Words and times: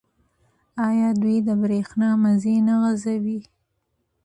آیا 0.87 1.09
دوی 1.21 1.37
د 1.47 1.49
بریښنا 1.61 2.09
مزي 2.23 2.55
نه 2.67 2.75
غځوي؟ 2.81 3.39